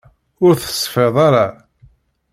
[0.45, 1.47] Ur tesfiḍ ara.